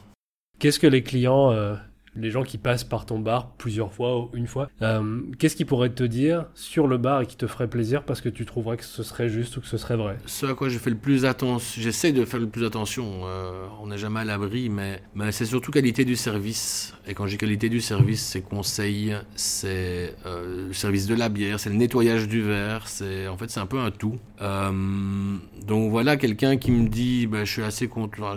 [0.59, 1.75] Qu'est-ce que les clients euh,
[2.15, 5.67] les gens qui passent par ton bar plusieurs fois ou une fois, euh, qu'est-ce qu'ils
[5.67, 8.77] pourraient te dire sur le bar et qui te ferait plaisir parce que tu trouverais
[8.77, 10.19] que ce serait juste ou que ce serait vrai?
[10.27, 13.67] Ce à quoi je fais le plus attention, j'essaie de faire le plus attention, euh,
[13.81, 16.95] on n'est jamais à l'abri, mais, c'est surtout qualité du service.
[17.07, 21.59] Et quand j'ai qualité du service, c'est conseil, c'est euh, le service de la bière,
[21.61, 24.19] c'est le nettoyage du verre, c'est en fait c'est un peu un tout.
[24.41, 28.37] donc voilà, quelqu'un qui me dit, bah, je suis assez content,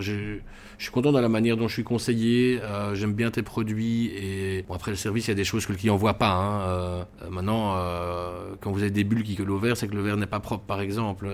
[0.78, 2.60] je suis content de la manière dont je suis conseillé,
[2.94, 5.78] j'aime bien tes produits et après le service, il y a des choses que le
[5.78, 6.32] client voit pas.
[6.32, 6.60] Hein.
[6.60, 10.02] Euh, maintenant, euh, quand vous avez des bulles qui collent au verre, c'est que le
[10.02, 11.28] verre n'est pas propre, par exemple.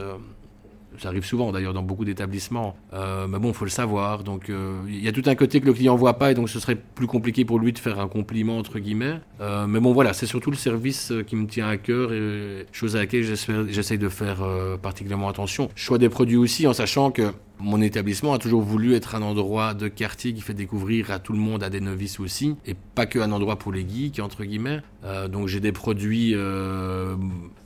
[0.99, 2.77] Ça arrive souvent d'ailleurs dans beaucoup d'établissements.
[2.93, 4.25] Euh, mais bon, il faut le savoir.
[4.25, 4.51] Donc
[4.87, 6.77] il y a tout un côté que le client voit pas et donc ce serait
[6.77, 9.19] plus compliqué pour lui de faire un compliment entre guillemets.
[9.41, 13.01] mais bon voilà, c'est surtout le service qui me tient à cœur et chose à
[13.01, 14.45] laquelle j'essaie de faire
[14.83, 15.71] particulièrement attention.
[15.75, 19.75] Choix des produits aussi en sachant que mon établissement a toujours voulu être un endroit
[19.75, 23.07] de quartier qui fait découvrir à tout le monde, à des novices aussi, et pas
[23.07, 24.81] que un endroit pour les geeks, entre guillemets.
[25.05, 27.17] Euh, donc j'ai des produits euh,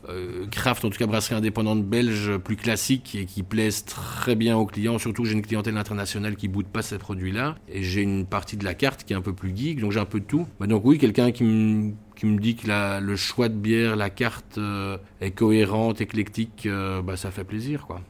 [0.08, 4.56] euh, craft, en tout cas brasserie indépendante belge, plus classiques et qui plaisent très bien
[4.56, 4.98] aux clients.
[4.98, 7.56] Surtout j'ai une clientèle internationale qui boude pas ces produits-là.
[7.68, 10.00] Et j'ai une partie de la carte qui est un peu plus geek, donc j'ai
[10.00, 10.46] un peu de tout.
[10.60, 14.58] donc oui, quelqu'un qui me dit que le choix de bière, la carte
[15.20, 16.68] est cohérente, éclectique,
[17.04, 18.00] bah, ça fait plaisir, quoi.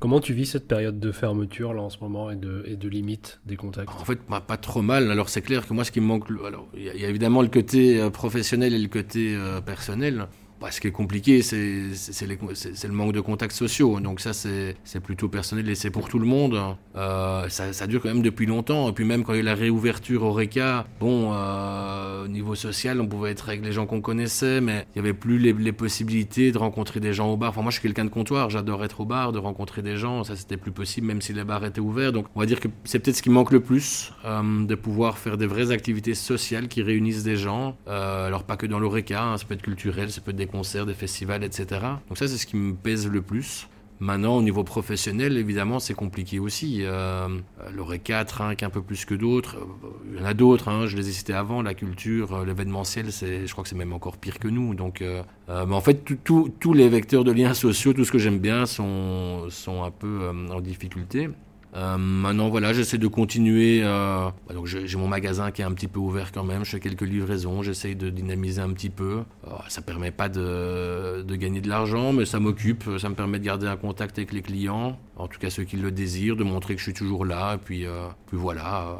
[0.00, 3.56] Comment tu vis cette période de fermeture là en ce moment et de, limite des
[3.56, 3.88] contacts?
[3.88, 5.10] En fait, pas trop mal.
[5.10, 7.48] Alors c'est clair que moi, ce qui me manque, alors il y, a évidemment le
[7.48, 10.26] côté euh, professionnel et le côté euh, personnel.
[10.70, 14.00] Ce qui est compliqué, c'est le manque de contacts sociaux.
[14.00, 16.76] Donc ça, c'est plutôt personnel et c'est pour tout le monde.
[16.96, 18.88] Euh, ça, dure quand même depuis longtemps.
[18.88, 22.28] Et puis même quand il y a eu la réouverture au RECA, bon, euh, au
[22.28, 25.38] niveau social, on pouvait être avec les gens qu'on connaissait, mais il n'y avait plus
[25.38, 27.50] les, possibilités de rencontrer des gens au bar.
[27.50, 30.24] Enfin, moi, je suis quelqu'un de comptoir, j'adore être au bar, de rencontrer des gens.
[30.24, 32.12] Ça, c'était plus possible, même si les bars étaient ouverts.
[32.12, 35.18] Donc, on va dire que c'est peut-être ce qui manque le plus, euh, de pouvoir
[35.18, 37.76] faire des vraies activités sociales qui réunissent des gens.
[37.86, 40.86] Alors, pas que dans l'ORECA, hein, ça peut être culturel, ça peut être des concerts,
[40.86, 41.66] des festivals, etc.
[42.08, 43.68] Donc ça, c'est ce qui me pèse le plus.
[44.00, 46.80] Maintenant, au niveau professionnel, évidemment, c'est compliqué aussi.
[46.82, 47.28] Euh,
[47.72, 49.56] L'Oré 4 hein, un peu plus que d'autres.
[49.56, 51.62] Euh, il y en a d'autres, hein, je les ai cités avant.
[51.62, 54.74] La culture, euh, l'événementiel, je crois que c'est même encore pire que nous.
[54.74, 58.40] Donc, euh, mais en fait, tous les vecteurs de liens sociaux, tout ce que j'aime
[58.40, 61.30] bien, sont un peu en difficulté.
[61.76, 63.80] Euh, maintenant, voilà, j'essaie de continuer.
[63.82, 66.64] Euh, bah, donc, j'ai mon magasin qui est un petit peu ouvert quand même.
[66.64, 67.62] Je fais quelques livraisons.
[67.62, 69.22] J'essaie de dynamiser un petit peu.
[69.46, 72.84] Euh, ça permet pas de, de gagner de l'argent, mais ça m'occupe.
[72.98, 74.98] Ça me permet de garder un contact avec les clients.
[75.16, 77.54] En tout cas, ceux qui le désirent, de montrer que je suis toujours là.
[77.54, 78.96] Et puis, euh, puis voilà.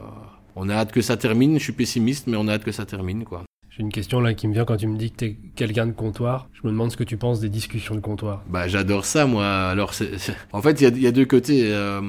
[0.56, 1.58] on a hâte que ça termine.
[1.58, 3.44] Je suis pessimiste, mais on a hâte que ça termine, quoi.
[3.76, 5.86] J'ai une question là qui me vient quand tu me dis que tu es quelqu'un
[5.86, 6.48] de comptoir.
[6.52, 8.44] Je me demande ce que tu penses des discussions de comptoir.
[8.48, 9.46] Bah j'adore ça moi.
[9.46, 10.12] Alors c'est,
[10.52, 11.72] en fait il y, y a, deux côtés.
[11.72, 12.00] Euh,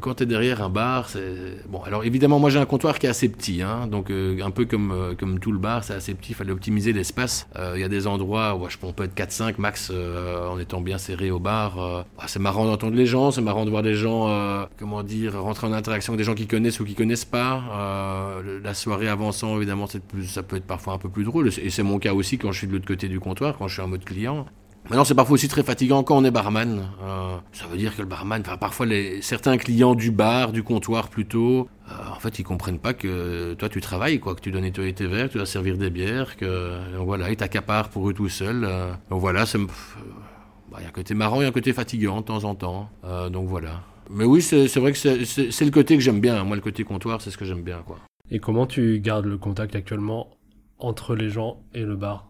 [0.00, 1.82] quand tu es derrière un bar, c'est bon.
[1.82, 4.64] Alors évidemment, moi j'ai un comptoir qui est assez petit, hein, donc euh, un peu
[4.64, 6.32] comme euh, comme tout le bar, c'est assez petit.
[6.32, 7.48] Il fallait optimiser l'espace.
[7.56, 10.80] Euh, il y a des endroits où je on peut être 4-5 max en étant
[10.80, 11.76] bien serré au bar.
[11.76, 15.66] Bah, c'est marrant d'entendre les gens, c'est marrant de voir des gens, comment dire, rentrer
[15.66, 18.40] en interaction avec des gens qui connaissent ou qui connaissent pas.
[18.62, 21.50] la soirée avançant, évidemment, ça peut être parfois un peu plus drôle.
[21.60, 23.74] Et c'est mon cas aussi quand je suis de l'autre côté du comptoir, quand je
[23.74, 24.46] suis en mode client.
[24.88, 26.88] Maintenant, c'est parfois aussi très fatigant quand on est barman.
[27.02, 28.86] Euh, ça veut dire que le barman, enfin, parfois
[29.20, 33.68] certains clients du bar, du comptoir plutôt, euh, en fait, ils comprennent pas que toi,
[33.68, 36.38] tu travailles, quoi, que tu dois nettoyer tes verres, que tu dois servir des bières,
[36.38, 38.64] que voilà, ils t'accaparent pour eux tout seuls.
[38.64, 42.26] Euh, donc voilà, bah, il y a un côté marrant et un côté fatigant de
[42.26, 42.88] temps en temps.
[43.30, 43.82] donc voilà.
[44.08, 46.42] Mais oui, c'est, vrai que c'est le côté que j'aime bien.
[46.44, 47.98] Moi, le côté comptoir, c'est ce que j'aime bien, quoi.
[48.30, 50.30] Et comment tu gardes le contact actuellement
[50.78, 52.27] entre les gens et le bar?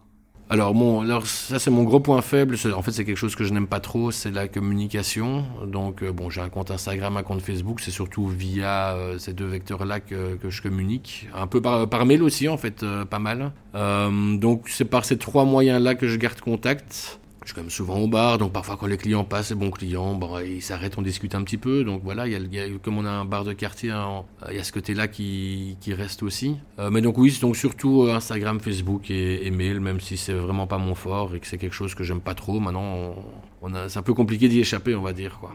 [0.51, 2.55] Alors bon, alors ça c'est mon gros point faible.
[2.75, 5.45] En fait, c'est quelque chose que je n'aime pas trop, c'est la communication.
[5.67, 7.81] Donc euh, bon, j'ai un compte Instagram, un compte Facebook.
[7.81, 11.27] C'est surtout via euh, ces deux vecteurs-là que, je communique.
[11.35, 13.51] Un peu par, par mail aussi, en fait, euh, pas mal.
[13.73, 18.07] donc c'est par ces trois moyens-là que je garde contact suis quand même souvent au
[18.07, 21.35] bar, donc parfois quand les clients passent, c'est bon client, bon, ils s'arrêtent, on discute
[21.35, 21.83] un petit peu.
[21.83, 24.59] Donc voilà, il y a, comme on a un bar de quartier, hein, il y
[24.59, 26.57] a ce côté-là qui, qui, reste aussi.
[26.79, 30.67] Euh, mais donc oui, donc surtout euh, Instagram, Facebook et, mail, même si c'est vraiment
[30.67, 32.59] pas mon fort et que c'est quelque chose que j'aime pas trop.
[32.59, 33.15] Maintenant,
[33.61, 35.53] on, c'est un peu compliqué d'y échapper, on va dire quoi.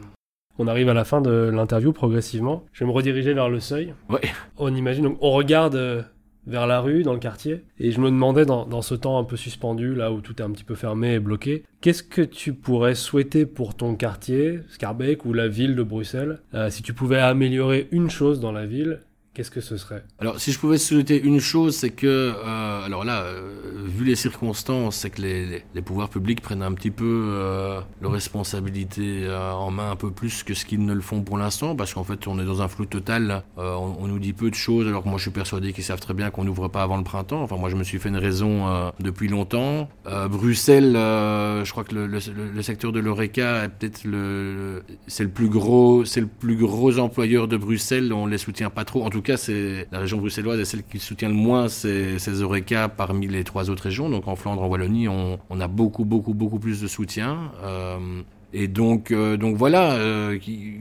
[0.58, 2.64] On arrive à la fin de l'interview progressivement.
[2.72, 3.92] Je vais me rediriger vers le seuil.
[4.08, 4.20] Ouais.
[4.56, 6.02] On imagine, donc on regarde euh,
[6.46, 7.62] vers la rue, dans le quartier.
[7.78, 10.50] Et je me demandais, dans, ce temps un peu suspendu, là où tout est un
[10.50, 15.32] petit peu fermé et bloqué, qu'est-ce que tu pourrais souhaiter pour ton quartier, Scarbeck ou
[15.32, 19.00] la ville de Bruxelles, euh, si tu pouvais améliorer une chose dans la ville
[19.34, 20.04] Qu'est-ce que ce serait?
[20.20, 23.50] Alors, si je pouvais souhaiter une chose, c'est que, euh, alors là, euh,
[23.84, 29.24] vu les circonstances, c'est que les, pouvoirs publics prennent un petit peu euh, leurs responsabilités
[29.24, 31.94] euh, en main un peu plus que ce qu'ils ne le font pour l'instant, parce
[31.94, 33.42] qu'en fait, on est dans un flou total.
[33.56, 36.14] On, nous dit peu de choses, alors que moi, je suis persuadé qu'ils savent très
[36.14, 37.42] bien qu'on n'ouvre pas avant le printemps.
[37.42, 39.88] Enfin, moi, je me suis fait une raison depuis longtemps.
[40.30, 46.04] Bruxelles, je crois que le secteur de l'Oreca est peut-être le, c'est le plus gros,
[46.04, 48.12] c'est le plus gros employeur de Bruxelles.
[48.12, 49.04] On les soutient pas trop.
[49.04, 52.42] En tout cas, c'est la région bruxelloise est celle qui soutient le moins ces, ces
[52.42, 54.08] Oreca parmi les trois autres régions.
[54.08, 57.50] Donc en Flandre, en Wallonie, on, on a beaucoup, beaucoup, beaucoup plus de soutien.
[57.62, 59.94] Euh, et donc, euh, donc voilà.
[59.94, 60.74] Euh, qui,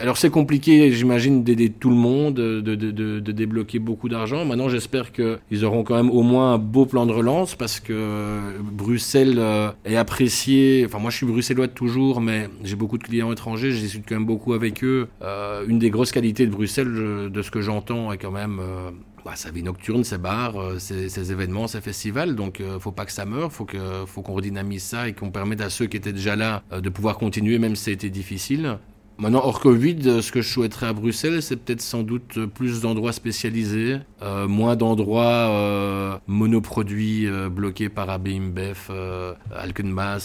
[0.00, 4.44] alors c'est compliqué, j'imagine, d'aider tout le monde, de, de, de, de débloquer beaucoup d'argent.
[4.44, 8.60] Maintenant, j'espère qu'ils auront quand même au moins un beau plan de relance parce que
[8.60, 10.84] Bruxelles euh, est apprécié.
[10.86, 13.72] Enfin, moi, je suis bruxellois toujours, mais j'ai beaucoup de clients étrangers.
[13.72, 15.08] Je quand même beaucoup avec eux.
[15.22, 18.90] Euh, une des grosses qualités de Bruxelles, de ce que j'entends, est quand même euh,
[19.24, 22.34] bah, sa vie nocturne, ses bars, ses, événements, ses festivals.
[22.34, 23.52] Donc, euh, faut pas que ça meure.
[23.52, 23.66] Faut
[24.06, 27.18] faut qu'on redynamise ça et qu'on permette à ceux qui étaient déjà là de pouvoir
[27.18, 28.78] continuer, même si c'était difficile.
[29.16, 33.12] Maintenant, hors Covid, ce que je souhaiterais à Bruxelles, c'est peut-être sans doute plus d'endroits
[33.12, 39.34] spécialisés, euh, moins d'endroits euh, monoproduits euh, bloqués par AB InBev, euh,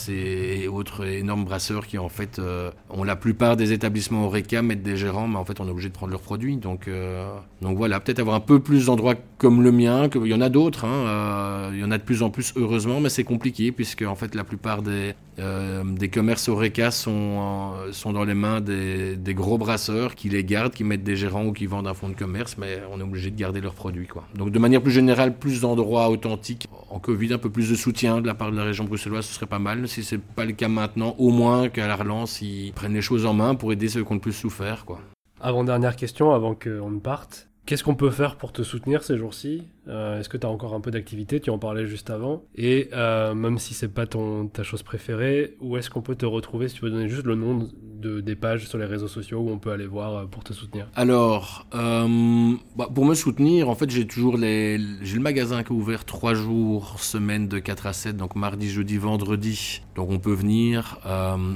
[0.09, 4.81] et, autres énormes brasseurs qui en fait euh, ont la plupart des établissements Oreca, mettent
[4.81, 6.57] des gérants, mais en fait on est obligé de prendre leurs produits.
[6.57, 10.31] Donc, euh, donc voilà, peut-être avoir un peu plus d'endroits comme le mien, que, il
[10.31, 13.09] y en a d'autres, hein, il y en a de plus en plus heureusement, mais
[13.09, 18.33] c'est compliqué puisque en fait la plupart des, des commerces Oreca sont, sont dans les
[18.33, 18.78] mains des
[19.17, 22.09] des, gros brasseurs qui les gardent, qui mettent des gérants ou qui vendent un fonds
[22.09, 24.07] de commerce, mais on est obligé de garder leurs produits.
[24.07, 24.25] Quoi.
[24.35, 26.67] Donc de manière plus générale, plus d'endroits authentiques.
[26.89, 29.33] En Covid, un peu plus de soutien de la part de la région bruxelloise, ce
[29.33, 29.87] serait pas mal.
[29.87, 33.25] Si c'est pas le cas maintenant, au moins qu'à la relance, ils prennent les choses
[33.25, 34.85] en main pour aider ceux qui ont le plus souffert.
[34.85, 34.99] Quoi.
[35.41, 37.48] Avant-dernière question, avant qu'on ne parte.
[37.65, 39.63] Qu'est-ce qu'on peut faire pour te soutenir ces jours-ci?
[39.87, 41.39] Euh, Est-ce que tu as encore un peu d'activité?
[41.39, 42.43] Tu en parlais juste avant.
[42.55, 46.25] Et euh, même si c'est pas ton, ta chose préférée, où est-ce qu'on peut te
[46.25, 46.67] retrouver?
[46.67, 49.49] Si tu veux donner juste le nom de, des pages sur les réseaux sociaux où
[49.51, 50.87] on peut aller voir euh, pour te soutenir.
[50.95, 55.75] Alors, bah, pour me soutenir, en fait, j'ai toujours les, j'ai le magasin qui est
[55.75, 59.83] ouvert trois jours semaine de 4 à 7, donc mardi, jeudi, vendredi.
[59.95, 60.97] Donc on peut venir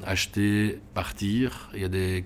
[0.05, 1.69] acheter, partir.
[1.73, 2.25] Il y a des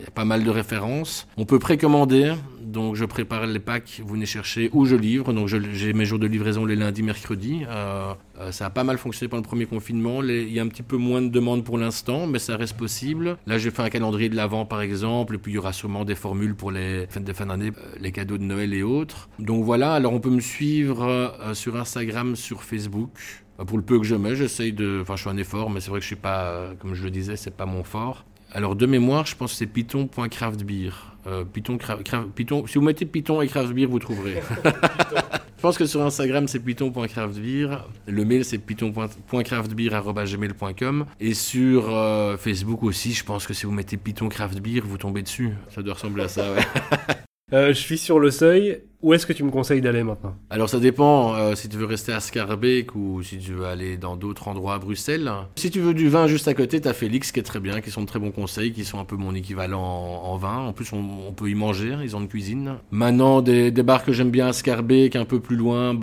[0.00, 1.26] Il y a pas mal de références.
[1.36, 5.32] On peut précommander, donc je prépare les packs, vous venez chercher ou je livre.
[5.32, 7.62] Donc j'ai mes jours de livraison les lundis, mercredis.
[7.68, 10.22] Euh, euh, ça a pas mal fonctionné pendant le premier confinement.
[10.22, 13.36] Il y a un petit peu moins de demandes pour l'instant, mais ça reste possible.
[13.46, 16.04] Là, j'ai fait un calendrier de l'avant par exemple, et puis il y aura sûrement
[16.04, 19.28] des formules pour les fêtes de fin d'année, euh, les cadeaux de Noël et autres.
[19.38, 23.10] Donc voilà, alors on peut me suivre sur Instagram, sur Facebook.
[23.66, 25.00] Pour le peu que je mets, j'essaye de.
[25.02, 27.10] Enfin, je fais un effort, mais c'est vrai que je suis pas, comme je le
[27.10, 28.24] disais, c'est pas mon fort.
[28.54, 31.12] Alors de mémoire, je pense que c'est python.craftbeer.
[31.26, 31.78] Euh, Python,
[32.34, 34.42] Python, si vous mettez Python et craftbeer, vous trouverez.
[34.64, 37.86] je pense que sur Instagram, c'est python.craftbeer.
[38.06, 41.06] Le mail, c'est python.craftbeer.gmail.com.
[41.20, 44.98] Et sur euh, Facebook aussi, je pense que si vous mettez Python Craft Beer, vous
[44.98, 45.52] tombez dessus.
[45.70, 46.60] Ça doit ressembler à ça, ouais.
[47.54, 50.36] euh, je suis sur le seuil Où est-ce que tu me conseilles d'aller maintenant?
[50.48, 53.96] Alors ça dépend euh, si tu veux rester à Scarbeck ou si tu veux aller
[53.96, 55.28] dans d'autres endroits à Bruxelles.
[55.56, 57.90] Si tu veux du vin juste à côté, t'as Félix qui est très bien, qui
[57.90, 60.58] sont de très bons conseils, qui sont un peu mon équivalent en, vin.
[60.68, 62.76] En plus, on, peut y manger, ils ont une cuisine.
[62.92, 65.98] Maintenant, des, bars que j'aime bien à Scarbeck, un peu plus loin,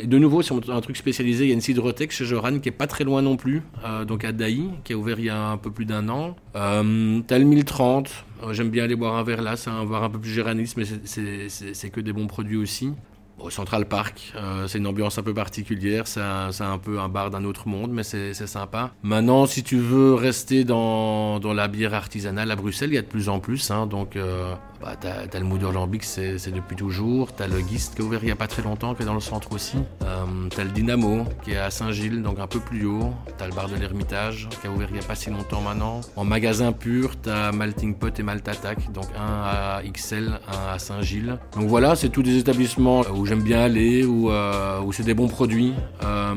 [0.00, 2.70] et de nouveau, c'est un truc spécialisé, il y a une cidrothèque chez Joran qui
[2.70, 5.30] est pas très loin non plus, euh, donc à Daï, qui a ouvert il y
[5.30, 6.34] a un peu plus d'un an.
[6.56, 8.10] Euh, t'as le 1030,
[8.50, 11.90] j'aime bien aller boire un verre là, c'est un un peu plus géraniste, mais c'est
[11.90, 12.92] que des bons produits aussi.
[13.38, 17.30] Au Central Park, euh, c'est une ambiance un peu particulière, c'est un, peu un bar
[17.30, 18.92] d'un autre monde, mais c'est sympa.
[19.02, 23.02] Maintenant, si tu veux rester dans, dans, la bière artisanale à Bruxelles, il y a
[23.02, 26.74] de plus en plus, hein, donc euh, bah, t'as, as le Moudre Lambic, c'est, depuis
[26.74, 27.32] toujours.
[27.32, 29.14] T'as le Gist qui est ouvert il n'y a pas très longtemps, qui est dans
[29.14, 29.76] le centre aussi.
[30.02, 33.12] Euh, t'as le Dynamo qui est à Saint-Gilles, donc un peu plus haut.
[33.38, 36.00] T'as le bar de l'Ermitage qui a ouvert il n'y a pas si longtemps maintenant.
[36.16, 41.38] En magasin pur, t'as Malting Pot et Maltatac, donc un à XL, un à Saint-Gilles.
[41.56, 45.28] Donc voilà, c'est tous des établissements où j'aime bien aller, où, euh, c'est des bons
[45.28, 46.34] produits, euh,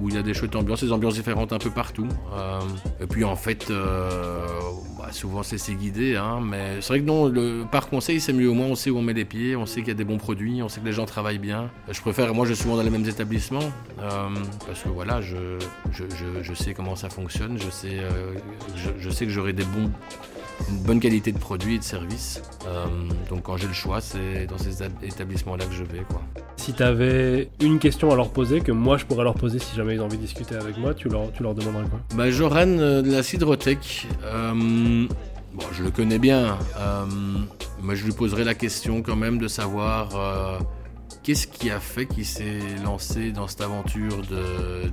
[0.00, 2.06] où il y a des chouettes ambiances, des ambiances différentes un peu partout.
[3.00, 3.70] et puis en fait,
[5.00, 8.50] bah, souvent c'est, guidé, hein, mais c'est vrai que non, le par conseil, c'est mieux.
[8.50, 10.04] Au moins, on sait où on met les pieds, on sait qu'il y a des
[10.04, 11.70] bons produits, on sait que les gens travaillent bien.
[11.90, 14.28] Je préfère, moi, je suis souvent dans les mêmes établissements euh,
[14.66, 15.58] parce que voilà, je,
[15.90, 18.34] je, sais comment ça fonctionne, je sais, euh,
[18.98, 19.90] je, sais que j'aurai des bons,
[20.68, 22.42] une bonne qualité de produits et de services.
[22.66, 22.84] Euh,
[23.30, 26.04] donc, quand j'ai le choix, c'est dans ces établissements-là que je vais.
[26.10, 26.20] Quoi.
[26.56, 29.74] Si tu avais une question à leur poser, que moi je pourrais leur poser si
[29.74, 32.00] jamais ils ont envie de discuter avec moi, tu leur, tu leur demanderais quoi?
[32.14, 34.06] Bah, Joran de la Cidrotech.
[35.52, 37.04] Bon, je le connais bien, euh,
[37.82, 40.58] mais je lui poserai la question quand même de savoir euh,
[41.22, 44.22] Qu'est-ce qui a fait qu'il s'est lancé dans cette aventure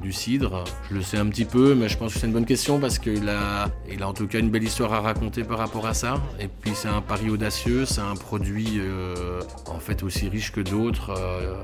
[0.01, 0.65] du cidre?
[0.89, 2.99] Je le sais un petit peu, mais je pense que c'est une bonne question parce
[2.99, 5.93] qu'il a, il a en tout cas une belle histoire à raconter par rapport à
[5.93, 6.21] ça.
[6.39, 10.61] Et puis c'est un pari audacieux, c'est un produit euh, en fait aussi riche que
[10.61, 11.11] d'autres.
[11.17, 11.55] Euh,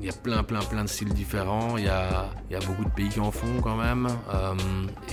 [0.00, 1.76] il y a plein, plein, plein de styles différents.
[1.76, 4.54] Il y a, y a beaucoup de pays qui en font quand même euh,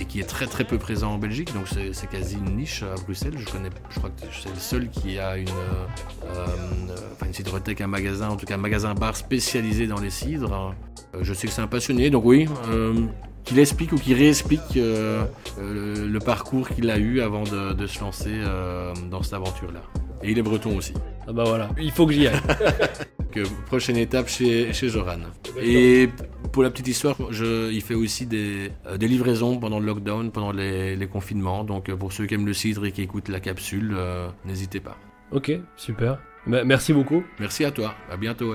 [0.00, 1.52] et qui est très, très peu présent en Belgique.
[1.54, 3.34] Donc c'est quasi une niche à Bruxelles.
[3.36, 5.48] Je connais, je crois que c'est le seul qui a une,
[7.24, 10.74] une cidrothèque, un magasin, en tout cas un magasin bar spécialisé dans les cidres.
[11.14, 12.94] Euh, je sais que c'est un passionné, donc oui, euh,
[13.44, 15.24] qu'il explique ou qu'il réexplique euh,
[15.58, 18.38] le, parcours qu'il a eu avant de, se lancer
[19.10, 19.80] dans cette aventure-là.
[20.22, 20.92] Et il est breton aussi.
[21.26, 22.40] Ah bah voilà, il faut que j'y aille.
[23.66, 25.20] prochaine étape chez, chez Joran.
[25.62, 26.08] Et
[26.52, 30.52] pour la petite histoire, je, il fait aussi des, des livraisons pendant le lockdown, pendant
[30.52, 31.64] les, les, confinements.
[31.64, 33.96] Donc pour ceux qui aiment le cidre et qui écoutent la capsule,
[34.44, 34.96] n'hésitez pas.
[35.32, 36.18] Ok, super.
[36.46, 37.22] Bah, merci beaucoup.
[37.38, 37.94] Merci à toi.
[38.10, 38.54] À bientôt.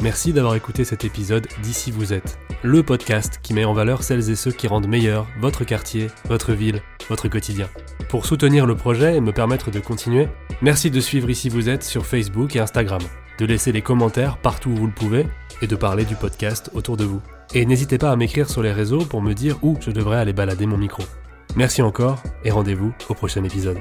[0.00, 4.30] Merci d'avoir écouté cet épisode d'Ici vous êtes, le podcast qui met en valeur celles
[4.30, 7.68] et ceux qui rendent meilleur votre quartier, votre ville, votre quotidien.
[8.08, 10.28] Pour soutenir le projet et me permettre de continuer,
[10.60, 13.02] merci de suivre Ici vous êtes sur Facebook et Instagram,
[13.38, 15.26] de laisser des commentaires partout où vous le pouvez
[15.60, 17.20] et de parler du podcast autour de vous.
[17.54, 20.32] Et n'hésitez pas à m'écrire sur les réseaux pour me dire où je devrais aller
[20.32, 21.04] balader mon micro.
[21.54, 23.78] Merci encore et rendez-vous au prochain épisode.